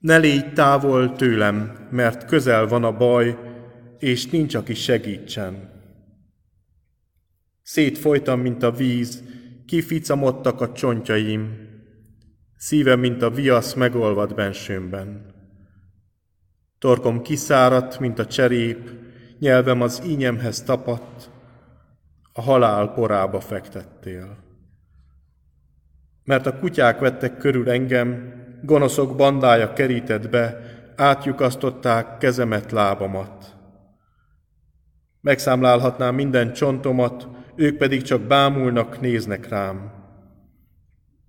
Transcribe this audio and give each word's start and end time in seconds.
Ne 0.00 0.16
légy 0.16 0.52
távol 0.52 1.12
tőlem, 1.12 1.88
mert 1.90 2.24
közel 2.24 2.66
van 2.66 2.84
a 2.84 2.96
baj, 2.96 3.38
és 3.98 4.26
nincs, 4.26 4.54
aki 4.54 4.74
segítsen. 4.74 5.70
Szétfolytam, 7.62 8.40
mint 8.40 8.62
a 8.62 8.70
víz, 8.70 9.22
kificamodtak 9.66 10.60
a 10.60 10.72
csontjaim, 10.72 11.68
szívem, 12.56 13.00
mint 13.00 13.22
a 13.22 13.30
viasz 13.30 13.74
megolvad 13.74 14.34
bensőmben. 14.34 15.34
Torkom 16.78 17.22
kiszáradt, 17.22 17.98
mint 17.98 18.18
a 18.18 18.26
cserép, 18.26 18.90
nyelvem 19.38 19.80
az 19.80 20.02
ínyemhez 20.06 20.62
tapadt, 20.62 21.30
a 22.32 22.40
halál 22.40 22.92
porába 22.92 23.40
fektettél. 23.40 24.38
Mert 26.24 26.46
a 26.46 26.58
kutyák 26.58 26.98
vettek 26.98 27.36
körül 27.36 27.70
engem, 27.70 28.39
gonoszok 28.62 29.16
bandája 29.16 29.72
kerített 29.72 30.28
be, 30.28 30.60
átjukasztották 30.96 32.18
kezemet, 32.18 32.72
lábamat. 32.72 33.56
Megszámlálhatnám 35.20 36.14
minden 36.14 36.52
csontomat, 36.52 37.28
ők 37.56 37.76
pedig 37.76 38.02
csak 38.02 38.20
bámulnak, 38.20 39.00
néznek 39.00 39.48
rám. 39.48 39.92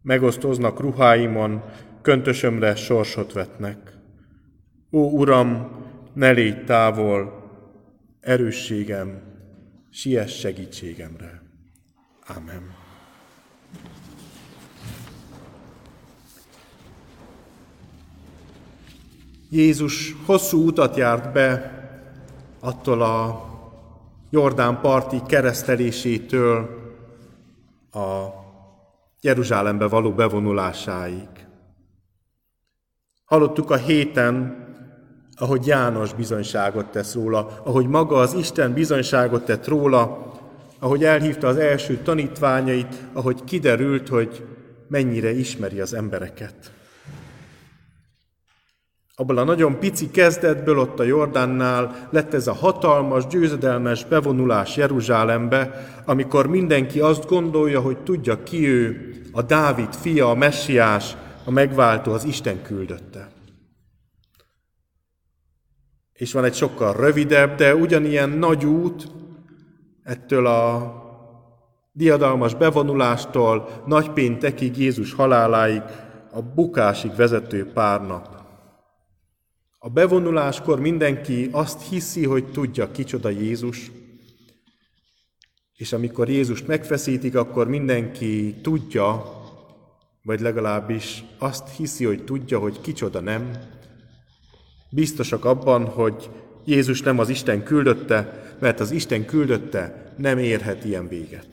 Megosztoznak 0.02 0.80
ruháimon, 0.80 1.64
köntösömre 2.02 2.76
sorsot 2.76 3.34
vetnek. 3.34 3.78
Ó, 4.92 5.20
Uram, 5.20 5.72
ne 6.14 6.32
légy 6.32 6.66
távol, 6.66 7.50
erősségem, 8.20 9.22
siess 9.90 10.40
segítségemre. 10.40 11.42
Amen. 12.28 12.81
Jézus 19.54 20.16
hosszú 20.26 20.68
utat 20.68 20.96
járt 20.96 21.32
be 21.32 21.72
attól 22.60 23.02
a 23.02 23.46
Jordán 24.30 24.82
parti 24.82 25.22
keresztelésétől 25.28 26.70
a 27.92 28.26
Jeruzsálembe 29.22 29.88
való 29.88 30.12
bevonulásáig. 30.12 31.28
Hallottuk 33.26 33.72
a 33.72 33.76
héten, 33.76 34.66
ahogy 35.36 35.66
János 35.66 36.14
bizonyságot 36.14 36.86
tesz 36.86 37.14
róla, 37.14 37.62
ahogy 37.64 37.88
maga 37.88 38.16
az 38.18 38.34
Isten 38.34 38.74
bizonyságot 38.74 39.46
tett 39.46 39.68
róla, 39.68 40.32
ahogy 40.80 41.04
elhívta 41.04 41.48
az 41.48 41.58
első 41.58 41.98
tanítványait, 41.98 42.96
ahogy 43.14 43.44
kiderült, 43.44 44.08
hogy 44.08 44.48
mennyire 44.88 45.32
ismeri 45.32 45.80
az 45.80 45.94
embereket. 45.94 46.72
Abból 49.22 49.38
a 49.38 49.44
nagyon 49.44 49.80
pici 49.80 50.12
kezdetből 50.12 50.80
ott 50.80 51.00
a 51.00 51.04
Jordánnál 51.04 52.08
lett 52.10 52.34
ez 52.34 52.48
a 52.48 52.54
hatalmas, 52.54 53.28
győzedelmes 53.28 54.06
bevonulás 54.06 54.78
Jeruzsálembe, 54.78 55.88
amikor 56.06 56.48
mindenki 56.48 57.00
azt 57.00 57.28
gondolja, 57.28 57.82
hogy 57.82 57.98
tudja 57.98 58.44
ki 58.44 58.68
ő, 58.68 59.12
a 59.32 59.42
Dávid 59.42 59.94
fia, 59.94 60.30
a 60.30 60.36
messiás, 60.36 61.16
a 61.46 61.52
megváltó, 61.52 62.12
az 62.12 62.24
Isten 62.24 62.62
küldötte. 62.62 63.28
És 66.14 66.34
van 66.34 66.44
egy 66.44 66.56
sokkal 66.56 66.94
rövidebb, 66.94 67.56
de 67.56 67.76
ugyanilyen 67.76 68.30
nagy 68.30 68.66
út 68.66 69.12
ettől 70.04 70.46
a 70.46 70.94
diadalmas 71.92 72.56
bevonulástól 72.56 73.70
nagypéntekig 73.86 74.78
Jézus 74.78 75.14
haláláig, 75.14 75.82
a 76.32 76.42
bukásig 76.42 77.16
vezető 77.16 77.72
pár 77.74 78.08
nap. 78.08 78.41
A 79.84 79.90
bevonuláskor 79.90 80.80
mindenki 80.80 81.50
azt 81.52 81.90
hiszi, 81.90 82.26
hogy 82.26 82.52
tudja, 82.52 82.92
kicsoda 82.92 83.30
Jézus, 83.30 83.92
és 85.76 85.94
amikor 85.94 86.30
Jézust 86.30 86.68
megfeszítik, 86.68 87.36
akkor 87.36 87.68
mindenki 87.68 88.56
tudja, 88.62 89.24
vagy 90.24 90.40
legalábbis 90.40 91.24
azt 91.38 91.76
hiszi, 91.76 92.06
hogy 92.06 92.24
tudja, 92.24 92.60
hogy 92.60 92.82
kicsoda 92.82 93.20
nem. 93.20 93.52
Biztosak 94.90 95.46
abban, 95.46 95.86
hogy 95.86 96.30
Jézus 96.66 97.02
nem 97.02 97.20
az 97.20 97.30
Isten 97.30 97.64
küldötte, 97.64 98.54
mert 98.60 98.80
az 98.80 98.92
Isten 98.92 99.26
küldötte 99.26 100.14
nem 100.18 100.38
érhet 100.38 100.86
ilyen 100.86 101.08
véget. 101.08 101.48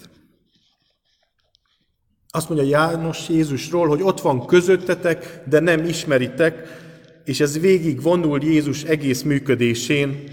Azt 2.28 2.48
mondja 2.48 2.68
János 2.68 3.28
Jézusról, 3.28 3.88
hogy 3.88 4.02
ott 4.02 4.20
van 4.20 4.46
közöttetek, 4.46 5.42
de 5.46 5.60
nem 5.60 5.84
ismeritek, 5.84 6.86
és 7.28 7.40
ez 7.40 7.60
végig 7.60 8.02
vonul 8.02 8.42
Jézus 8.42 8.82
egész 8.82 9.22
működésén, 9.22 10.24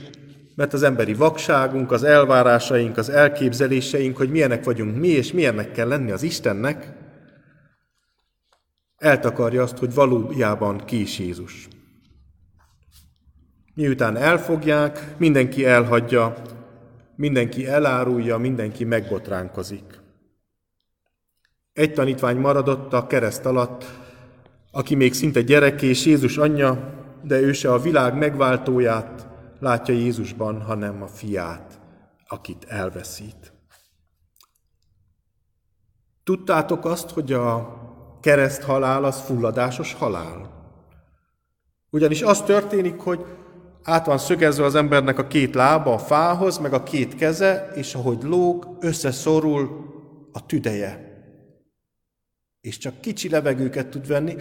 mert 0.55 0.73
az 0.73 0.83
emberi 0.83 1.13
vakságunk, 1.13 1.91
az 1.91 2.03
elvárásaink, 2.03 2.97
az 2.97 3.09
elképzeléseink, 3.09 4.17
hogy 4.17 4.29
milyenek 4.29 4.63
vagyunk 4.63 4.97
mi, 4.97 5.07
és 5.07 5.31
milyennek 5.31 5.71
kell 5.71 5.87
lenni 5.87 6.11
az 6.11 6.23
Istennek, 6.23 6.93
eltakarja 8.97 9.63
azt, 9.63 9.77
hogy 9.77 9.93
valójában 9.93 10.85
ki 10.85 11.01
is 11.01 11.19
Jézus. 11.19 11.67
Miután 13.73 14.15
elfogják, 14.17 15.15
mindenki 15.17 15.65
elhagyja, 15.65 16.35
mindenki 17.15 17.67
elárulja, 17.67 18.37
mindenki 18.37 18.83
megbotránkozik. 18.83 20.01
Egy 21.73 21.93
tanítvány 21.93 22.37
maradott 22.37 22.93
a 22.93 23.07
kereszt 23.07 23.45
alatt, 23.45 24.04
aki 24.75 24.95
még 24.95 25.13
szinte 25.13 25.41
gyerek 25.41 25.81
és 25.81 26.05
Jézus 26.05 26.37
anyja, 26.37 26.93
de 27.23 27.39
ő 27.39 27.53
se 27.53 27.71
a 27.71 27.79
világ 27.79 28.17
megváltóját 28.17 29.27
látja 29.59 29.93
Jézusban, 29.93 30.61
hanem 30.61 31.01
a 31.01 31.07
fiát, 31.07 31.79
akit 32.27 32.65
elveszít. 32.67 33.53
Tudtátok 36.23 36.85
azt, 36.85 37.09
hogy 37.09 37.33
a 37.33 37.77
kereszt 38.21 38.63
halál 38.63 39.03
az 39.03 39.21
fulladásos 39.21 39.93
halál? 39.93 40.49
Ugyanis 41.89 42.21
az 42.21 42.41
történik, 42.41 42.99
hogy 42.99 43.25
át 43.83 44.05
van 44.05 44.17
szögezve 44.17 44.65
az 44.65 44.75
embernek 44.75 45.19
a 45.19 45.27
két 45.27 45.55
lába 45.55 45.93
a 45.93 45.99
fához, 45.99 46.57
meg 46.57 46.73
a 46.73 46.83
két 46.83 47.15
keze, 47.15 47.71
és 47.75 47.93
ahogy 47.93 48.23
lóg, 48.23 48.77
összeszorul 48.79 49.69
a 50.31 50.45
tüdeje. 50.45 51.14
És 52.65 52.77
csak 52.77 53.01
kicsi 53.01 53.29
levegőket 53.29 53.87
tud 53.87 54.07
venni, 54.07 54.35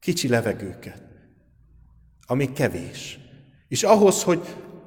kicsi 0.00 0.28
levegőket, 0.28 1.02
ami 2.26 2.52
kevés. 2.52 3.18
És 3.68 3.82
ahhoz, 3.82 4.22
hogy 4.22 4.40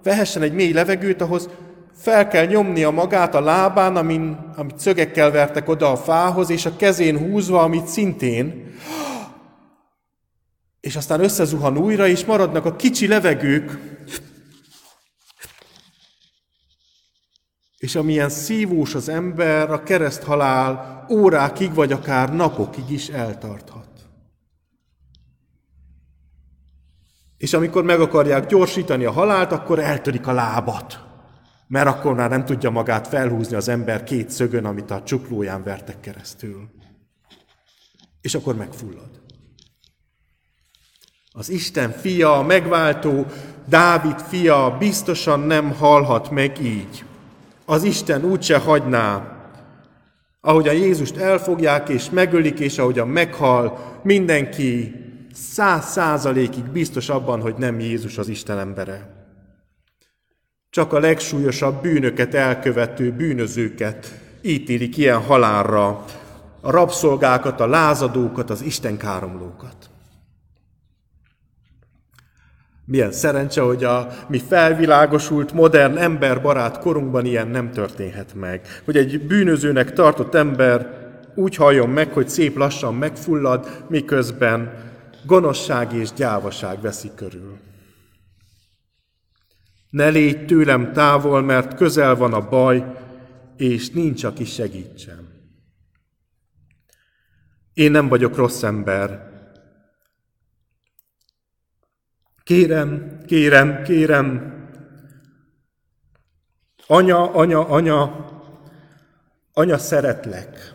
vehessen 0.04 0.42
egy 0.42 0.54
mély 0.54 0.72
levegőt, 0.72 1.22
ahhoz 1.22 1.50
fel 1.94 2.28
kell 2.28 2.46
nyomnia 2.46 2.90
magát 2.90 3.36
a 3.36 3.42
lábán, 3.42 3.96
amin, 3.96 4.52
amit 4.56 4.80
szögekkel 4.80 5.32
vertek 5.32 5.70
oda 5.70 5.92
a 5.92 5.98
fához, 5.98 6.50
és 6.50 6.66
a 6.66 6.76
kezén 6.76 7.18
húzva, 7.18 7.62
amit 7.62 7.88
szintén, 7.88 8.74
és 10.80 10.96
aztán 10.96 11.24
összezuhan 11.24 11.78
újra, 11.78 12.08
és 12.08 12.26
maradnak 12.26 12.66
a 12.66 12.76
kicsi 12.76 13.08
levegők, 13.08 13.93
és 17.84 17.96
amilyen 17.96 18.30
szívós 18.30 18.96
az 18.96 19.10
ember, 19.10 19.72
a 19.72 19.84
kereszthalál 19.84 21.06
órákig, 21.10 21.74
vagy 21.74 21.92
akár 21.92 22.34
napokig 22.36 22.90
is 22.90 23.10
eltarthat. 23.10 23.88
És 27.38 27.54
amikor 27.54 27.84
meg 27.84 28.00
akarják 28.00 28.46
gyorsítani 28.46 29.06
a 29.06 29.12
halált, 29.12 29.52
akkor 29.52 29.80
eltörik 29.80 30.28
a 30.28 30.32
lábat. 30.32 31.00
Mert 31.68 31.88
akkor 31.88 32.14
már 32.14 32.30
nem 32.30 32.46
tudja 32.46 32.70
magát 32.70 33.08
felhúzni 33.08 33.56
az 33.56 33.68
ember 33.68 34.04
két 34.04 34.30
szögön, 34.30 34.66
amit 34.66 34.92
a 34.92 35.04
csuklóján 35.04 35.64
vertek 35.64 36.00
keresztül. 36.00 36.70
És 38.22 38.36
akkor 38.36 38.56
megfullad. 38.56 39.22
Az 41.32 41.50
Isten 41.50 41.92
fia, 41.92 42.38
a 42.38 42.44
megváltó, 42.44 43.26
Dávid 43.68 44.20
fia 44.20 44.76
biztosan 44.80 45.40
nem 45.40 45.72
halhat 45.72 46.30
meg 46.30 46.60
így. 46.62 47.06
Az 47.74 47.84
Isten 47.84 48.24
úgyse 48.24 48.58
hagyná. 48.58 49.38
Ahogy 50.42 50.68
a 50.68 50.72
Jézust 50.72 51.18
elfogják 51.18 51.90
és 51.90 52.10
megölik, 52.10 52.60
és 52.60 52.78
ahogyan 52.78 53.08
meghal, 53.08 53.80
mindenki 54.04 54.96
száz 55.34 55.86
százalékig 55.86 56.64
biztos 56.64 57.10
abban, 57.10 57.42
hogy 57.42 57.56
nem 57.58 57.80
Jézus 57.80 58.18
az 58.18 58.28
Isten 58.28 58.60
embere. 58.60 59.10
Csak 60.70 60.94
a 60.94 61.00
legsúlyosabb 61.00 61.82
bűnöket 61.82 62.34
elkövető 62.34 63.12
bűnözőket 63.12 64.20
ítélik 64.42 64.98
ilyen 64.98 65.22
halálra, 65.22 66.06
a 66.62 66.72
rabszolgákat, 66.72 67.60
a 67.60 67.68
lázadókat, 67.68 68.50
az 68.50 68.62
Isten 68.62 68.98
káromlókat. 68.98 69.90
Milyen 72.86 73.12
szerencse, 73.12 73.62
hogy 73.62 73.84
a 73.84 74.08
mi 74.28 74.40
felvilágosult, 74.40 75.54
modern, 75.54 75.98
emberbarát 75.98 76.80
korunkban 76.80 77.26
ilyen 77.26 77.48
nem 77.48 77.72
történhet 77.72 78.34
meg. 78.34 78.68
Hogy 78.86 78.98
egy 78.98 79.28
bűnözőnek 79.28 79.94
tartott 79.94 80.34
ember 80.34 81.02
úgy 81.36 81.56
halljon 81.56 81.90
meg, 81.90 82.14
hogy 82.14 82.30
szép 82.30 82.58
lassan 82.58 82.96
megfullad, 82.96 83.86
miközben 83.90 84.74
gonoszság 85.26 85.94
és 85.94 86.14
gyávaság 86.14 86.82
veszi 86.82 87.12
körül. 87.16 87.58
Ne 89.90 90.08
légy 90.08 90.46
tőlem 90.46 90.94
távol, 90.94 91.42
mert 91.42 91.76
közel 91.76 92.16
van 92.16 92.34
a 92.34 92.50
baj, 92.50 92.86
és 93.58 93.90
nincs, 93.90 94.24
aki 94.24 94.46
segítsen. 94.46 95.32
Én 97.74 97.92
nem 97.92 98.08
vagyok 98.08 98.36
rossz 98.36 98.64
ember. 98.64 99.32
Kérem, 102.44 103.22
kérem, 103.26 103.84
kérem, 103.84 104.54
anya, 106.88 107.32
anya, 107.32 107.68
anya, 107.68 108.30
anya, 109.54 109.78
szeretlek. 109.78 110.74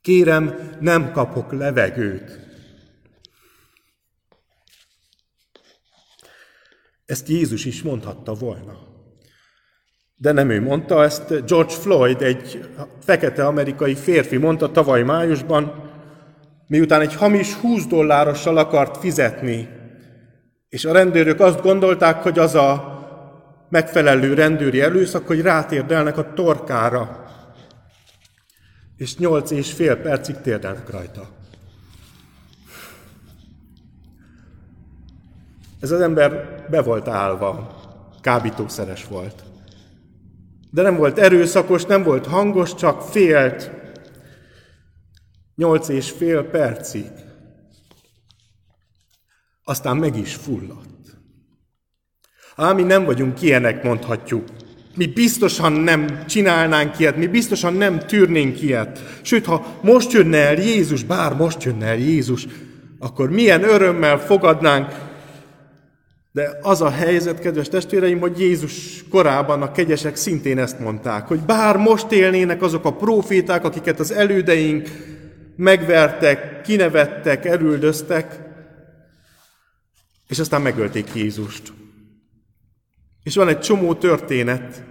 Kérem, 0.00 0.76
nem 0.80 1.12
kapok 1.12 1.52
levegőt. 1.52 2.40
Ezt 7.06 7.28
Jézus 7.28 7.64
is 7.64 7.82
mondhatta 7.82 8.34
volna. 8.34 8.78
De 10.16 10.32
nem 10.32 10.50
ő 10.50 10.60
mondta, 10.60 11.02
ezt 11.02 11.46
George 11.46 11.72
Floyd, 11.72 12.22
egy 12.22 12.70
fekete 13.00 13.46
amerikai 13.46 13.94
férfi 13.94 14.36
mondta 14.36 14.70
tavaly 14.70 15.02
májusban, 15.02 15.83
miután 16.74 17.00
egy 17.00 17.14
hamis 17.14 17.54
20 17.54 17.86
dollárossal 17.86 18.56
akart 18.56 18.96
fizetni, 18.96 19.68
és 20.68 20.84
a 20.84 20.92
rendőrök 20.92 21.40
azt 21.40 21.62
gondolták, 21.62 22.22
hogy 22.22 22.38
az 22.38 22.54
a 22.54 22.92
megfelelő 23.68 24.34
rendőri 24.34 24.80
előszak, 24.80 25.26
hogy 25.26 25.40
rátérdelnek 25.40 26.18
a 26.18 26.32
torkára, 26.32 27.24
és 28.96 29.16
nyolc 29.16 29.50
és 29.50 29.72
fél 29.72 29.96
percig 29.96 30.36
térdelnek 30.40 30.90
rajta. 30.90 31.28
Ez 35.80 35.90
az 35.90 36.00
ember 36.00 36.64
be 36.70 36.82
volt 36.82 37.08
állva, 37.08 37.76
kábítószeres 38.20 39.06
volt. 39.06 39.42
De 40.70 40.82
nem 40.82 40.96
volt 40.96 41.18
erőszakos, 41.18 41.84
nem 41.84 42.02
volt 42.02 42.26
hangos, 42.26 42.74
csak 42.74 43.02
félt. 43.02 43.83
Nyolc 45.56 45.88
és 45.88 46.10
fél 46.10 46.42
percig. 46.42 47.10
Aztán 49.64 49.96
meg 49.96 50.16
is 50.16 50.34
fulladt. 50.34 50.94
Ám 52.56 52.76
mi 52.76 52.82
nem 52.82 53.04
vagyunk 53.04 53.42
ilyenek, 53.42 53.82
mondhatjuk. 53.82 54.44
Mi 54.96 55.06
biztosan 55.06 55.72
nem 55.72 56.26
csinálnánk 56.26 56.98
ilyet, 56.98 57.16
mi 57.16 57.26
biztosan 57.26 57.74
nem 57.74 57.98
tűrnénk 57.98 58.62
ilyet. 58.62 59.20
Sőt, 59.22 59.44
ha 59.44 59.78
most 59.82 60.12
jönne 60.12 60.38
el 60.38 60.54
Jézus, 60.54 61.02
bár 61.02 61.34
most 61.34 61.62
jönne 61.62 61.86
el 61.86 61.96
Jézus, 61.96 62.46
akkor 62.98 63.30
milyen 63.30 63.62
örömmel 63.62 64.18
fogadnánk, 64.18 64.92
de 66.32 66.58
az 66.62 66.80
a 66.80 66.90
helyzet, 66.90 67.38
kedves 67.38 67.68
testvéreim, 67.68 68.20
hogy 68.20 68.40
Jézus 68.40 69.04
korában 69.10 69.62
a 69.62 69.72
kegyesek 69.72 70.16
szintén 70.16 70.58
ezt 70.58 70.78
mondták, 70.78 71.26
hogy 71.26 71.40
bár 71.40 71.76
most 71.76 72.12
élnének 72.12 72.62
azok 72.62 72.84
a 72.84 72.92
proféták, 72.92 73.64
akiket 73.64 74.00
az 74.00 74.10
elődeink 74.12 74.88
megvertek, 75.56 76.60
kinevettek, 76.62 77.44
elüldöztek, 77.44 78.40
és 80.28 80.38
aztán 80.38 80.62
megölték 80.62 81.14
Jézust. 81.14 81.72
És 83.22 83.36
van 83.36 83.48
egy 83.48 83.60
csomó 83.60 83.94
történet, 83.94 84.82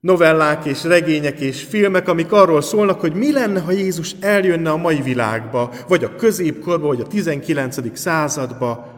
novellák 0.00 0.64
és 0.64 0.84
regények 0.84 1.40
és 1.40 1.62
filmek, 1.62 2.08
amik 2.08 2.32
arról 2.32 2.62
szólnak, 2.62 3.00
hogy 3.00 3.14
mi 3.14 3.32
lenne, 3.32 3.60
ha 3.60 3.70
Jézus 3.70 4.14
eljönne 4.20 4.70
a 4.70 4.76
mai 4.76 5.02
világba, 5.02 5.72
vagy 5.88 6.04
a 6.04 6.14
középkorba, 6.14 6.86
vagy 6.86 7.00
a 7.00 7.06
19. 7.06 7.98
századba, 7.98 8.94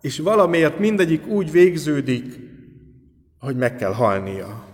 és 0.00 0.18
valamiért 0.18 0.78
mindegyik 0.78 1.26
úgy 1.26 1.50
végződik, 1.50 2.38
hogy 3.38 3.56
meg 3.56 3.76
kell 3.76 3.92
halnia. 3.92 4.64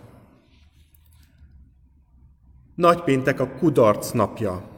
Nagypéntek 2.75 3.41
a 3.41 3.49
kudarc 3.49 4.11
napja. 4.11 4.74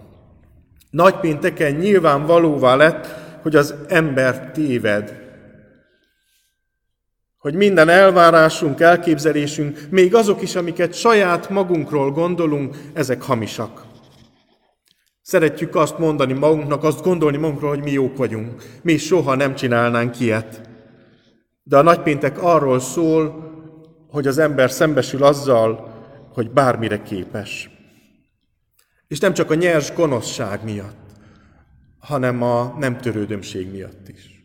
Nagypénteken 0.91 1.75
nyilvánvalóvá 1.75 2.75
lett, 2.75 3.07
hogy 3.43 3.57
az 3.57 3.75
ember 3.89 4.51
téved. 4.51 5.25
Hogy 7.39 7.55
minden 7.55 7.89
elvárásunk, 7.89 8.81
elképzelésünk, 8.81 9.79
még 9.91 10.15
azok 10.15 10.43
is, 10.43 10.57
amiket 10.57 10.95
saját 10.95 11.51
magunkról 11.51 12.11
gondolunk, 12.11 12.77
ezek 12.93 13.23
hamisak. 13.23 13.85
Szeretjük 15.23 15.75
azt 15.75 15.99
mondani 15.99 16.33
magunknak, 16.33 16.85
azt 16.85 17.03
gondolni 17.03 17.37
magunkról, 17.37 17.71
hogy 17.71 17.83
mi 17.83 17.91
jók 17.91 18.17
vagyunk. 18.17 18.63
Mi 18.83 18.97
soha 18.97 19.35
nem 19.35 19.55
csinálnánk 19.55 20.21
ilyet. 20.21 20.61
De 21.63 21.77
a 21.77 21.83
nagypéntek 21.83 22.43
arról 22.43 22.81
szól, 22.81 23.53
hogy 24.11 24.27
az 24.27 24.39
ember 24.39 24.71
szembesül 24.71 25.25
azzal, 25.25 25.95
hogy 26.33 26.51
bármire 26.51 27.03
képes. 27.03 27.76
És 29.09 29.19
nem 29.19 29.35
csak 29.35 29.51
a 29.51 29.55
nyers 29.55 29.93
gonoszság 29.93 30.65
miatt, 30.65 31.07
hanem 31.99 32.43
a 32.43 32.75
nem 32.79 32.97
törődömség 32.97 33.71
miatt 33.71 34.09
is. 34.09 34.37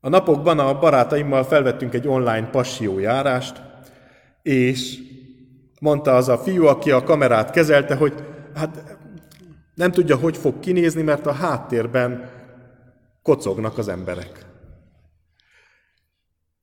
A 0.00 0.08
napokban 0.08 0.58
a 0.58 0.78
barátaimmal 0.78 1.44
felvettünk 1.44 1.94
egy 1.94 2.08
online 2.08 2.50
járást, 2.98 3.62
és 4.42 4.98
mondta 5.80 6.16
az 6.16 6.28
a 6.28 6.38
fiú, 6.38 6.66
aki 6.66 6.90
a 6.90 7.02
kamerát 7.02 7.50
kezelte, 7.50 7.94
hogy 7.94 8.14
hát 8.54 8.98
nem 9.74 9.90
tudja, 9.90 10.16
hogy 10.16 10.36
fog 10.36 10.58
kinézni, 10.58 11.02
mert 11.02 11.26
a 11.26 11.32
háttérben 11.32 12.30
kocognak 13.22 13.78
az 13.78 13.88
emberek. 13.88 14.46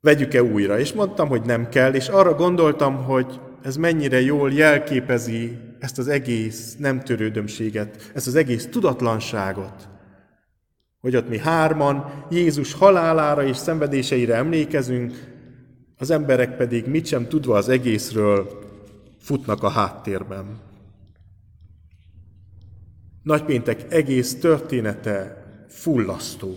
Vegyük-e 0.02 0.44
újra? 0.44 0.80
És 0.80 0.94
mondtam, 0.94 1.28
hogy 1.28 1.42
nem 1.42 1.70
kell, 1.70 1.94
és 1.94 2.08
arra 2.08 2.34
gondoltam, 2.34 3.04
hogy 3.04 3.40
ez 3.62 3.78
mennyire 3.78 4.22
jól 4.22 4.52
jelképezi 4.52 5.58
ezt 5.86 5.98
az 5.98 6.08
egész 6.08 6.76
nem 6.78 7.04
törődömséget, 7.04 8.12
ezt 8.14 8.28
az 8.28 8.36
egész 8.36 8.68
tudatlanságot, 8.72 9.90
hogy 11.00 11.16
ott 11.16 11.30
mi 11.30 11.38
hárman 11.38 12.26
Jézus 12.30 12.74
halálára 12.74 13.44
és 13.44 13.58
szenvedéseire 13.58 14.36
emlékezünk, 14.36 15.14
az 15.98 16.12
emberek 16.12 16.58
pedig 16.58 16.86
mit 16.86 17.06
sem 17.06 17.28
tudva 17.28 17.58
az 17.58 17.70
egészről 17.70 18.60
futnak 19.20 19.64
a 19.64 19.70
háttérben. 19.70 20.60
Nagypéntek 23.24 23.94
egész 23.94 24.40
története 24.40 25.46
fullasztó. 25.70 26.56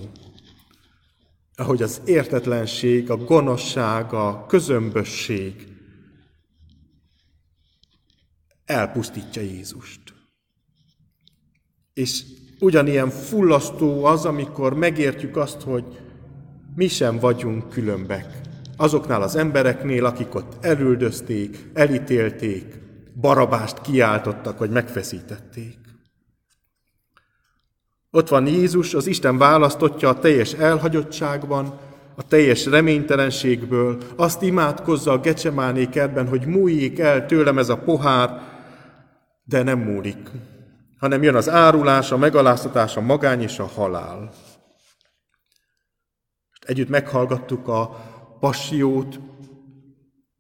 Ahogy 1.57 1.83
az 1.83 2.01
értetlenség, 2.05 3.11
a 3.11 3.17
gonoszság, 3.17 4.13
a 4.13 4.47
közömbösség 4.47 5.78
elpusztítja 8.69 9.43
Jézust. 9.43 10.01
És 11.95 12.25
ugyanilyen 12.61 13.11
fullasztó 13.11 14.05
az, 14.05 14.25
amikor 14.25 14.75
megértjük 14.75 15.37
azt, 15.37 15.61
hogy 15.61 15.85
mi 16.75 16.89
sem 16.89 17.19
vagyunk 17.19 17.69
különbek. 17.69 18.41
Azoknál 18.77 19.23
az 19.23 19.37
embereknél, 19.37 20.05
akik 20.05 20.35
ott 20.35 20.65
elüldözték, 20.65 21.71
elítélték, 21.75 22.65
barabást 23.21 23.81
kiáltottak, 23.81 24.59
vagy 24.59 24.71
megfeszítették. 24.71 25.79
Ott 28.11 28.29
van 28.29 28.47
Jézus, 28.47 28.95
az 28.95 29.07
Isten 29.07 29.39
választotja 29.39 30.09
a 30.09 30.19
teljes 30.19 30.53
elhagyottságban, 30.53 31.79
a 32.15 32.23
teljes 32.23 32.67
reménytelenségből, 32.67 33.99
azt 34.17 34.43
imádkozza 34.43 35.13
a 35.13 35.21
Gecsemáné 35.21 35.87
kertben, 35.87 36.29
hogy 36.29 36.47
múljék 36.47 36.99
el 36.99 37.27
tőlem 37.27 37.59
ez 37.59 37.69
a 37.69 37.77
pohár, 37.77 38.58
de 39.49 39.63
nem 39.63 39.79
múlik, 39.79 40.31
hanem 40.99 41.23
jön 41.23 41.35
az 41.35 41.49
árulás, 41.49 42.13
a 42.13 42.17
megaláztatás, 42.17 42.97
a 42.97 43.01
magány 43.01 43.43
és 43.43 43.59
a 43.59 43.67
halál. 43.67 44.33
Együtt 46.67 46.89
meghallgattuk 46.89 47.69
a 47.69 47.87
passiót, 48.41 49.21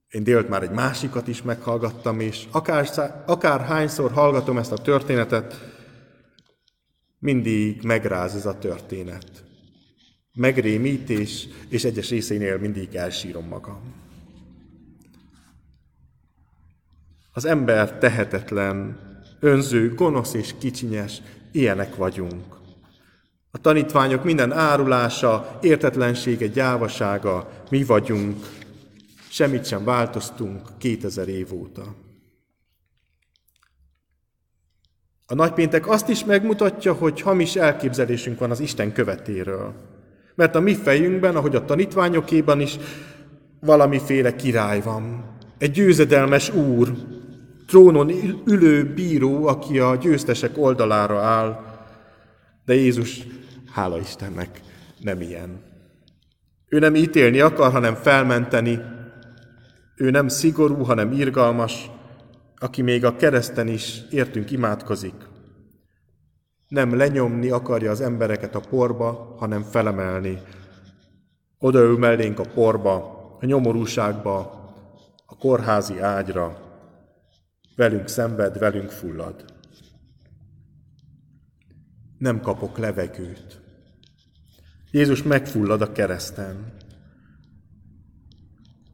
én 0.08 0.24
délt 0.24 0.48
már 0.48 0.62
egy 0.62 0.70
másikat 0.70 1.28
is 1.28 1.42
meghallgattam, 1.42 2.20
és 2.20 2.46
akár, 2.50 2.88
akár 3.26 3.60
hányszor 3.60 4.12
hallgatom 4.12 4.58
ezt 4.58 4.72
a 4.72 4.78
történetet, 4.78 5.54
mindig 7.18 7.82
megráz 7.82 8.34
ez 8.34 8.46
a 8.46 8.58
történet. 8.58 9.44
Megrémítés, 10.32 11.48
és 11.68 11.84
egyes 11.84 12.08
részénél 12.08 12.58
mindig 12.58 12.94
elsírom 12.94 13.46
magam. 13.46 14.07
Az 17.32 17.44
ember 17.44 17.98
tehetetlen, 17.98 18.98
önző, 19.40 19.94
gonosz 19.94 20.34
és 20.34 20.54
kicsinyes, 20.58 21.22
ilyenek 21.52 21.96
vagyunk. 21.96 22.56
A 23.50 23.58
tanítványok 23.58 24.24
minden 24.24 24.52
árulása, 24.52 25.58
értetlensége, 25.62 26.46
gyávasága, 26.46 27.50
mi 27.70 27.84
vagyunk, 27.84 28.36
semmit 29.28 29.66
sem 29.66 29.84
változtunk 29.84 30.68
2000 30.78 31.28
év 31.28 31.52
óta. 31.52 31.94
A 35.26 35.34
nagypéntek 35.34 35.88
azt 35.88 36.08
is 36.08 36.24
megmutatja, 36.24 36.92
hogy 36.92 37.20
hamis 37.20 37.56
elképzelésünk 37.56 38.38
van 38.38 38.50
az 38.50 38.60
Isten 38.60 38.92
követéről. 38.92 39.74
Mert 40.34 40.54
a 40.54 40.60
mi 40.60 40.74
fejünkben, 40.74 41.36
ahogy 41.36 41.56
a 41.56 41.64
tanítványokéban 41.64 42.60
is, 42.60 42.76
valamiféle 43.60 44.36
király 44.36 44.80
van. 44.80 45.36
Egy 45.58 45.70
győzedelmes 45.70 46.54
úr, 46.54 46.92
trónon 47.68 48.10
ülő 48.44 48.92
bíró, 48.94 49.46
aki 49.46 49.78
a 49.78 49.96
győztesek 49.96 50.58
oldalára 50.58 51.20
áll. 51.20 51.60
De 52.64 52.74
Jézus, 52.74 53.26
hála 53.72 53.98
Istennek, 53.98 54.60
nem 55.00 55.20
ilyen. 55.20 55.62
Ő 56.68 56.78
nem 56.78 56.94
ítélni 56.94 57.40
akar, 57.40 57.72
hanem 57.72 57.94
felmenteni. 57.94 58.78
Ő 59.96 60.10
nem 60.10 60.28
szigorú, 60.28 60.82
hanem 60.82 61.12
irgalmas, 61.12 61.90
aki 62.58 62.82
még 62.82 63.04
a 63.04 63.16
kereszten 63.16 63.68
is 63.68 64.00
értünk 64.10 64.50
imádkozik. 64.50 65.14
Nem 66.68 66.96
lenyomni 66.96 67.50
akarja 67.50 67.90
az 67.90 68.00
embereket 68.00 68.54
a 68.54 68.60
porba, 68.70 69.34
hanem 69.38 69.62
felemelni. 69.62 70.38
Odaül 71.58 71.98
mellénk 71.98 72.38
a 72.38 72.48
porba, 72.54 72.94
a 73.40 73.46
nyomorúságba, 73.46 74.38
a 75.26 75.36
kórházi 75.36 76.00
ágyra. 76.00 76.67
Velünk 77.78 78.08
szenved, 78.08 78.58
velünk 78.58 78.90
fullad. 78.90 79.44
Nem 82.18 82.40
kapok 82.40 82.78
levegőt. 82.78 83.60
Jézus 84.90 85.22
megfullad 85.22 85.82
a 85.82 85.92
kereszten. 85.92 86.72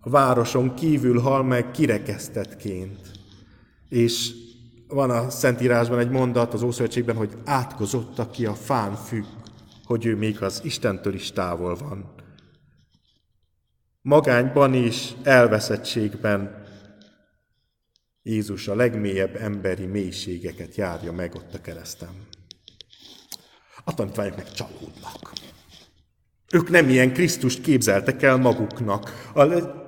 A 0.00 0.10
városon 0.10 0.74
kívül 0.74 1.20
hal 1.20 1.42
meg 1.42 1.70
kirekesztetként. 1.70 3.10
És 3.88 4.30
van 4.88 5.10
a 5.10 5.30
Szentírásban 5.30 5.98
egy 5.98 6.10
mondat 6.10 6.54
az 6.54 6.62
Ószövetségben, 6.62 7.16
hogy 7.16 7.36
átkozott, 7.44 8.18
aki 8.18 8.46
a 8.46 8.54
fán 8.54 8.94
függ, 8.94 9.26
hogy 9.84 10.06
ő 10.06 10.16
még 10.16 10.42
az 10.42 10.60
Istentől 10.64 11.14
is 11.14 11.32
távol 11.32 11.76
van. 11.76 12.14
Magányban 14.02 14.74
és 14.74 15.12
elveszettségben 15.22 16.63
Jézus 18.26 18.68
a 18.68 18.74
legmélyebb 18.74 19.36
emberi 19.36 19.86
mélységeket 19.86 20.74
járja 20.74 21.12
meg 21.12 21.34
ott 21.34 21.54
a 21.54 21.60
kereszten. 21.60 22.08
A 23.84 23.94
tanítványok 23.94 24.36
meg 24.36 24.52
csalódnak. 24.52 25.32
Ők 26.52 26.70
nem 26.70 26.88
ilyen 26.88 27.12
Krisztust 27.12 27.60
képzeltek 27.60 28.22
el 28.22 28.36
maguknak. 28.36 29.30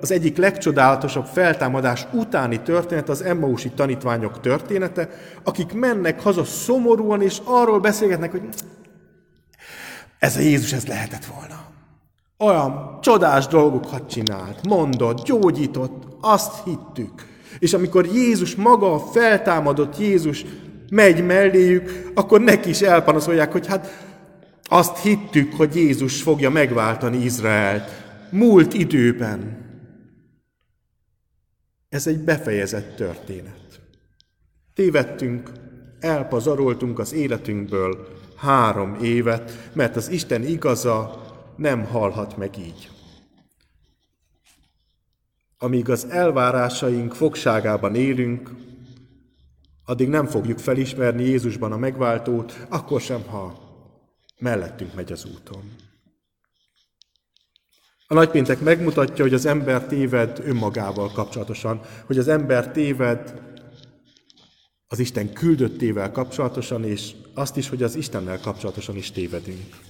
Az 0.01 0.11
egyik 0.11 0.37
legcsodálatosabb 0.37 1.25
feltámadás 1.25 2.07
utáni 2.13 2.63
történet 2.63 3.09
az 3.09 3.23
Emmausi 3.23 3.71
tanítványok 3.71 4.41
története, 4.41 5.09
akik 5.45 5.73
mennek 5.73 6.21
haza 6.21 6.45
szomorúan, 6.45 7.23
és 7.23 7.41
arról 7.45 7.81
beszélgetnek, 7.81 8.31
hogy 8.31 8.43
ez 10.19 10.37
a 10.37 10.41
Jézus, 10.41 10.73
ez 10.73 10.87
lehetett 10.87 11.25
volna. 11.25 11.65
Olyan 12.39 13.01
csodás 13.01 13.47
dolgokat 13.47 14.11
csinált, 14.11 14.67
mondott, 14.67 15.25
gyógyított, 15.25 16.17
azt 16.21 16.65
hittük. 16.65 17.35
És 17.59 17.73
amikor 17.73 18.07
Jézus 18.07 18.55
maga, 18.55 18.95
a 18.95 18.99
feltámadott 18.99 19.99
Jézus 19.99 20.45
megy 20.91 21.25
melléjük, 21.25 22.11
akkor 22.15 22.41
neki 22.41 22.69
is 22.69 22.81
elpanaszolják, 22.81 23.53
hogy 23.53 23.67
hát 23.67 24.05
azt 24.65 24.99
hittük, 24.99 25.55
hogy 25.55 25.77
Jézus 25.77 26.23
fogja 26.23 26.51
megváltani 26.51 27.25
Izraelt 27.25 27.91
múlt 28.31 28.75
időben. 28.75 29.65
Ez 31.89 32.07
egy 32.07 32.19
befejezett 32.19 32.97
történet. 32.97 33.81
Tévedtünk, 34.75 35.51
elpazaroltunk 36.01 36.99
az 36.99 37.13
életünkből 37.13 38.09
három 38.37 38.97
évet, 39.03 39.71
mert 39.73 39.97
az 39.97 40.09
Isten 40.11 40.43
igaza 40.43 41.25
nem 41.57 41.85
halhat 41.85 42.37
meg 42.37 42.59
így. 42.59 42.91
Amíg 45.67 45.91
az 45.91 46.07
elvárásaink 46.11 47.15
fogságában 47.15 47.95
élünk, 47.95 48.51
addig 49.85 50.09
nem 50.09 50.27
fogjuk 50.27 50.59
felismerni 50.59 51.23
Jézusban 51.23 51.73
a 51.73 51.77
megváltót, 51.77 52.67
akkor 52.69 53.01
sem, 53.01 53.23
ha 53.23 53.59
mellettünk 54.39 54.95
megy 54.95 55.13
az 55.13 55.25
úton. 55.25 55.75
A 58.07 58.15
nagypéntek 58.15 58.61
megmutatja, 58.61 59.25
hogy 59.25 59.35
az 59.35 59.47
ember 59.47 59.87
téved 59.87 60.41
önmagával 60.45 61.11
kapcsolatosan, 61.13 61.81
hogy 62.05 62.19
az 62.19 62.29
ember 62.29 62.73
téved 62.73 63.41
az 64.87 64.99
Isten 64.99 65.33
küldöttével 65.33 66.13
kapcsolatosan, 66.13 66.85
és 66.85 67.13
azt 67.35 67.57
is, 67.57 67.69
hogy 67.69 67.83
az 67.83 67.97
Istennel 67.97 68.41
kapcsolatosan 68.41 68.97
is 68.97 69.11
tévedünk. 69.11 69.86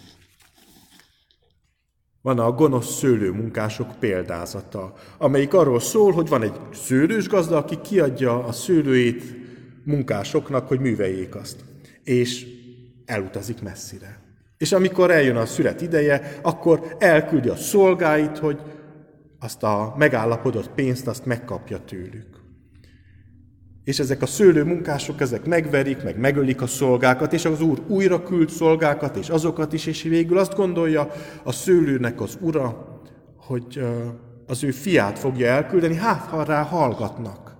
Van 2.26 2.38
a 2.38 2.52
gonosz 2.52 2.94
szőlőmunkások 2.94 3.98
példázata, 3.98 4.92
amelyik 5.18 5.54
arról 5.54 5.80
szól, 5.80 6.12
hogy 6.12 6.28
van 6.28 6.42
egy 6.42 6.52
szőlős 6.72 7.28
gazda, 7.28 7.56
aki 7.56 7.80
kiadja 7.80 8.44
a 8.44 8.52
szőlőjét 8.52 9.22
munkásoknak, 9.84 10.68
hogy 10.68 10.80
műveljék 10.80 11.34
azt, 11.34 11.64
és 12.04 12.46
elutazik 13.04 13.62
messzire. 13.62 14.20
És 14.58 14.72
amikor 14.72 15.10
eljön 15.10 15.36
a 15.36 15.46
szület 15.46 15.80
ideje, 15.80 16.38
akkor 16.42 16.96
elküldi 16.98 17.48
a 17.48 17.56
szolgáit, 17.56 18.38
hogy 18.38 18.60
azt 19.40 19.62
a 19.62 19.94
megállapodott 19.98 20.68
pénzt 20.68 21.06
azt 21.06 21.26
megkapja 21.26 21.78
tőlük. 21.78 22.35
És 23.86 23.98
ezek 23.98 24.22
a 24.22 24.26
szőlő 24.26 24.64
munkások, 24.64 25.20
ezek 25.20 25.44
megverik, 25.44 26.02
meg 26.02 26.18
megölik 26.18 26.62
a 26.62 26.66
szolgákat, 26.66 27.32
és 27.32 27.44
az 27.44 27.60
úr 27.60 27.82
újra 27.88 28.22
küld 28.22 28.50
szolgákat, 28.50 29.16
és 29.16 29.28
azokat 29.28 29.72
is, 29.72 29.86
és 29.86 30.02
végül 30.02 30.38
azt 30.38 30.54
gondolja 30.54 31.10
a 31.42 31.52
szőlőnek 31.52 32.20
az 32.20 32.38
ura, 32.40 33.00
hogy 33.36 33.80
az 34.46 34.64
ő 34.64 34.70
fiát 34.70 35.18
fogja 35.18 35.46
elküldeni, 35.46 35.94
hát 35.94 36.20
ha 36.20 36.44
rá 36.44 36.62
hallgatnak. 36.62 37.56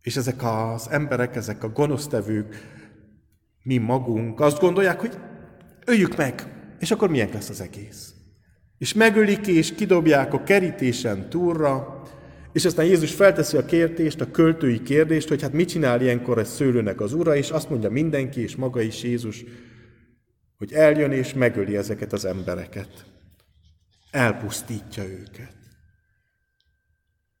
És 0.00 0.16
ezek 0.16 0.42
az 0.42 0.88
emberek, 0.90 1.36
ezek 1.36 1.64
a 1.64 1.68
gonosztevők, 1.68 2.56
mi 3.62 3.76
magunk 3.76 4.40
azt 4.40 4.60
gondolják, 4.60 5.00
hogy 5.00 5.18
öljük 5.86 6.16
meg, 6.16 6.42
és 6.78 6.90
akkor 6.90 7.10
milyen 7.10 7.28
lesz 7.32 7.48
az 7.48 7.60
egész. 7.60 8.14
És 8.78 8.94
megölik, 8.94 9.46
és 9.46 9.74
kidobják 9.74 10.32
a 10.32 10.42
kerítésen 10.42 11.28
túlra, 11.28 12.02
és 12.52 12.64
aztán 12.64 12.84
Jézus 12.84 13.14
felteszi 13.14 13.56
a 13.56 13.64
kérdést, 13.64 14.20
a 14.20 14.30
költői 14.30 14.82
kérdést, 14.82 15.28
hogy 15.28 15.42
hát 15.42 15.52
mit 15.52 15.68
csinál 15.68 16.00
ilyenkor 16.00 16.38
egy 16.38 16.46
szőlőnek 16.46 17.00
az 17.00 17.12
ura, 17.12 17.36
és 17.36 17.50
azt 17.50 17.70
mondja 17.70 17.90
mindenki, 17.90 18.40
és 18.40 18.56
maga 18.56 18.80
is 18.80 19.02
Jézus, 19.02 19.44
hogy 20.56 20.72
eljön 20.72 21.12
és 21.12 21.32
megöli 21.34 21.76
ezeket 21.76 22.12
az 22.12 22.24
embereket. 22.24 23.06
Elpusztítja 24.10 25.04
őket. 25.04 25.54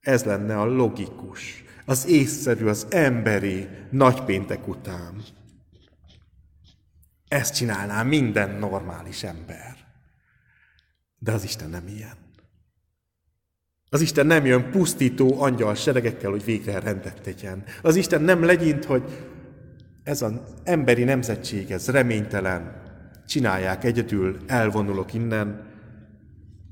Ez 0.00 0.24
lenne 0.24 0.60
a 0.60 0.64
logikus, 0.64 1.64
az 1.84 2.06
észszerű, 2.06 2.66
az 2.66 2.86
emberi 2.90 3.68
nagypéntek 3.90 4.68
után. 4.68 5.22
Ezt 7.28 7.54
csinálná 7.54 8.02
minden 8.02 8.58
normális 8.58 9.22
ember. 9.22 9.76
De 11.18 11.32
az 11.32 11.44
Isten 11.44 11.70
nem 11.70 11.86
ilyen. 11.86 12.16
Az 13.92 14.00
Isten 14.00 14.26
nem 14.26 14.46
jön 14.46 14.70
pusztító 14.70 15.42
angyal 15.42 15.74
seregekkel, 15.74 16.30
hogy 16.30 16.44
végre 16.44 16.80
rendet 16.80 17.22
tegyen. 17.22 17.64
Az 17.82 17.96
Isten 17.96 18.22
nem 18.22 18.44
legyint, 18.44 18.84
hogy 18.84 19.02
ez 20.02 20.22
az 20.22 20.32
emberi 20.64 21.04
nemzetség, 21.04 21.70
ez 21.70 21.88
reménytelen, 21.88 22.82
csinálják 23.26 23.84
egyedül, 23.84 24.36
elvonulok 24.46 25.14
innen, 25.14 25.70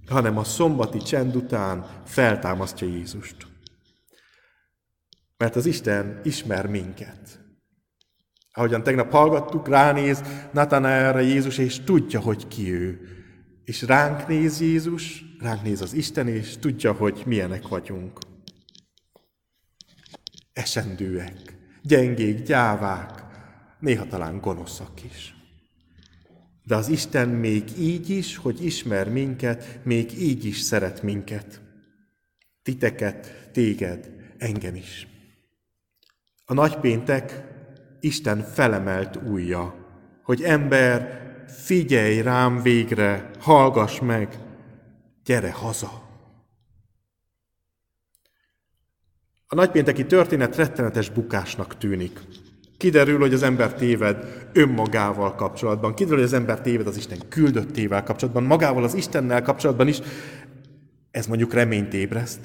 hanem 0.09 0.39
a 0.39 0.45
szombati 0.45 0.99
csend 0.99 1.37
után 1.37 1.87
feltámasztja 2.05 2.87
Jézust. 2.87 3.47
Mert 5.37 5.57
az 5.57 5.67
Isten 5.67 6.21
ismer 6.25 6.67
minket. 6.67 7.41
Ahogyan 8.53 8.83
tegnap 8.83 9.11
hallgattuk, 9.11 9.69
ránéz 9.69 10.23
Natanaelre 10.53 11.23
Jézus, 11.23 11.59
és 11.59 11.81
tudja, 11.81 12.21
hogy 12.21 12.49
ki 12.49 12.73
ő. 12.73 13.01
És 13.71 13.83
ránk 13.83 14.27
néz 14.27 14.61
Jézus, 14.61 15.25
ránk 15.41 15.63
néz 15.63 15.81
az 15.81 15.93
Isten, 15.93 16.29
és 16.29 16.57
tudja, 16.59 16.93
hogy 16.93 17.23
milyenek 17.27 17.69
vagyunk. 17.69 18.19
Esendőek, 20.53 21.33
gyengék, 21.83 22.43
gyávák, 22.43 23.25
néha 23.81 24.07
talán 24.07 24.41
gonoszak 24.41 25.05
is. 25.05 25.35
De 26.65 26.77
az 26.77 26.89
Isten 26.89 27.29
még 27.29 27.79
így 27.79 28.11
is, 28.11 28.37
hogy 28.37 28.65
ismer 28.65 29.09
minket, 29.09 29.81
még 29.83 30.21
így 30.21 30.45
is 30.45 30.61
szeret 30.61 31.03
minket. 31.03 31.61
Titeket, 32.63 33.51
téged, 33.53 34.11
engem 34.39 34.75
is. 34.75 35.07
A 36.45 36.55
nagypéntek 36.55 37.45
Isten 38.01 38.43
felemelt 38.43 39.17
újja, 39.17 39.75
hogy 40.23 40.43
ember, 40.43 41.21
figyelj 41.51 42.21
rám 42.21 42.63
végre, 42.63 43.31
hallgass 43.39 44.01
meg, 44.01 44.39
gyere 45.25 45.53
haza. 45.53 46.09
A 49.47 49.55
nagypénteki 49.55 50.07
történet 50.07 50.57
rettenetes 50.57 51.11
bukásnak 51.11 51.79
tűnik. 51.79 52.21
Kiderül, 52.77 53.19
hogy 53.19 53.33
az 53.33 53.43
ember 53.43 53.75
téved 53.75 54.49
önmagával 54.53 55.35
kapcsolatban. 55.35 55.95
Kiderül, 55.95 56.17
hogy 56.17 56.27
az 56.27 56.33
ember 56.33 56.61
téved 56.61 56.87
az 56.87 56.97
Isten 56.97 57.19
küldöttével 57.29 58.03
kapcsolatban, 58.03 58.43
magával 58.43 58.85
az 58.85 58.95
Istennel 58.95 59.43
kapcsolatban 59.43 59.89
is. 59.89 60.01
Ez 61.11 61.27
mondjuk 61.27 61.53
reményt 61.53 61.95
ébreszt. 61.95 62.41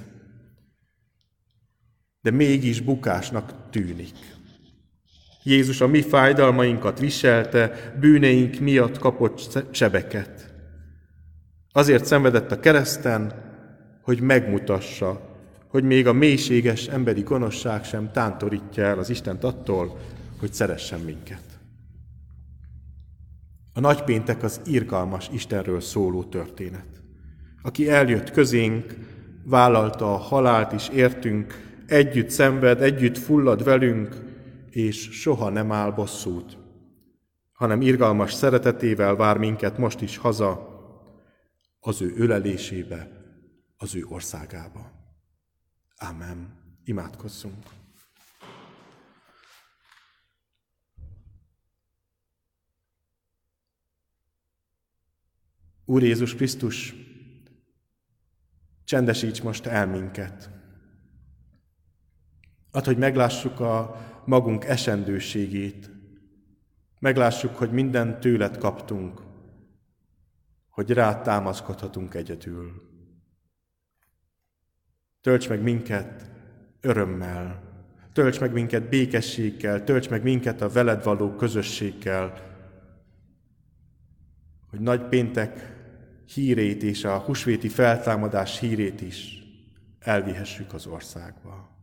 De 2.21 2.31
mégis 2.31 2.81
bukásnak 2.81 3.53
tűnik. 3.69 4.15
Jézus 5.47 5.81
a 5.81 5.87
mi 5.87 6.01
fájdalmainkat 6.01 6.99
viselte, 6.99 7.93
bűneink 7.99 8.59
miatt 8.59 8.97
kapott 8.97 9.67
sebeket. 9.71 10.53
Azért 11.71 12.05
szenvedett 12.05 12.51
a 12.51 12.59
kereszten, 12.59 13.33
hogy 14.01 14.21
megmutassa, 14.21 15.35
hogy 15.67 15.83
még 15.83 16.07
a 16.07 16.13
mélységes 16.13 16.87
emberi 16.87 17.21
gonoszság 17.21 17.83
sem 17.83 18.11
tántorítja 18.11 18.83
el 18.83 18.99
az 18.99 19.09
Istent 19.09 19.43
attól, 19.43 19.99
hogy 20.39 20.53
szeressen 20.53 20.99
minket. 20.99 21.43
A 23.73 23.79
nagypéntek 23.79 24.43
az 24.43 24.61
irgalmas 24.65 25.29
Istenről 25.33 25.81
szóló 25.81 26.23
történet. 26.23 26.87
Aki 27.61 27.89
eljött 27.89 28.31
közénk, 28.31 28.95
vállalta 29.43 30.13
a 30.13 30.17
halált 30.17 30.71
is 30.71 30.89
értünk, 30.89 31.73
együtt 31.87 32.29
szenved, 32.29 32.81
együtt 32.81 33.17
fullad 33.17 33.63
velünk, 33.63 34.33
és 34.75 35.09
soha 35.11 35.49
nem 35.49 35.71
áll 35.71 35.91
bosszút, 35.91 36.57
hanem 37.53 37.81
irgalmas 37.81 38.33
szeretetével 38.33 39.15
vár 39.15 39.37
minket 39.37 39.77
most 39.77 40.01
is 40.01 40.17
haza, 40.17 40.73
az 41.79 42.01
ő 42.01 42.13
ölelésébe, 42.15 43.09
az 43.77 43.95
ő 43.95 44.05
országába. 44.05 44.91
Amen. 45.95 46.63
Imádkozzunk. 46.83 47.63
Úr 55.85 56.03
Jézus 56.03 56.35
Krisztus, 56.35 56.95
csendesíts 58.83 59.41
most 59.41 59.65
el 59.65 59.87
minket. 59.87 60.54
Add, 62.75 62.85
hogy 62.85 62.97
meglássuk 62.97 63.59
a 63.59 63.95
magunk 64.25 64.65
esendőségét, 64.65 65.89
meglássuk, 66.99 67.55
hogy 67.55 67.71
minden 67.71 68.19
tőlet 68.19 68.57
kaptunk, 68.57 69.21
hogy 70.69 70.91
rá 70.91 71.21
támaszkodhatunk 71.21 72.13
egyedül. 72.13 72.71
Tölts 75.21 75.49
meg 75.49 75.61
minket 75.61 76.31
örömmel, 76.81 77.61
tölts 78.13 78.39
meg 78.39 78.51
minket 78.51 78.89
békességgel, 78.89 79.83
tölts 79.83 80.09
meg 80.09 80.23
minket 80.23 80.61
a 80.61 80.69
veled 80.69 81.03
való 81.03 81.35
közösséggel, 81.35 82.33
hogy 84.69 84.79
nagy 84.79 85.01
péntek 85.01 85.73
hírét 86.25 86.83
és 86.83 87.03
a 87.03 87.17
husvéti 87.17 87.69
feltámadás 87.69 88.59
hírét 88.59 89.01
is 89.01 89.43
elvihessük 89.99 90.73
az 90.73 90.85
országba. 90.85 91.74